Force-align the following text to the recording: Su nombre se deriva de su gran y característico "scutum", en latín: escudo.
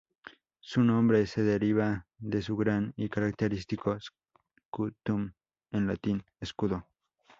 Su 0.61 0.83
nombre 0.83 1.27
se 1.27 1.43
deriva 1.43 2.07
de 2.17 2.41
su 2.41 2.57
gran 2.57 2.91
y 2.97 3.07
característico 3.07 3.95
"scutum", 3.99 5.31
en 5.69 5.85
latín: 5.85 6.23
escudo. 6.39 6.87